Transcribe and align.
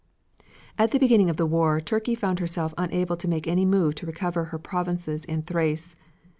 At 0.79 0.89
the 0.89 0.97
beginning 0.97 1.29
of 1.29 1.37
the 1.37 1.45
war 1.45 1.79
Turkey 1.79 2.15
found 2.15 2.39
herself 2.39 2.73
unable 2.75 3.15
to 3.15 3.27
make 3.27 3.45
any 3.47 3.65
move 3.65 3.93
to 4.01 4.07
recover 4.07 4.45
her 4.45 4.57
provinces 4.57 5.23
in 5.25 5.43
Thrace. 5.43 5.95